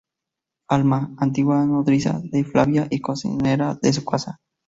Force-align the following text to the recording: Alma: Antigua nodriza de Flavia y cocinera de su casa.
Alma: 0.69 1.13
Antigua 1.19 1.63
nodriza 1.63 2.19
de 2.23 2.43
Flavia 2.43 2.87
y 2.89 3.01
cocinera 3.01 3.77
de 3.79 3.93
su 3.93 4.03
casa. 4.03 4.39